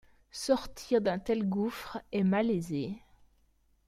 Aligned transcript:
Sortir 0.31 0.99
d’un 0.99 1.19
tel 1.19 1.47
gouffre 1.47 2.01
est 2.11 2.23
malaisé. 2.23 2.97